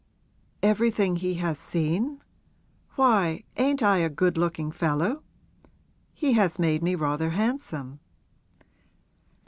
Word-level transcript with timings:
'Everything 0.63 1.17
he 1.17 1.35
has 1.35 1.59
seen? 1.59 2.23
Why, 2.95 3.43
ain't 3.57 3.83
I 3.83 3.97
a 3.99 4.09
good 4.09 4.35
looking 4.35 4.71
fellow? 4.71 5.21
He 6.15 6.33
has 6.33 6.57
made 6.57 6.81
me 6.81 6.95
rather 6.95 7.29
handsome.' 7.29 7.99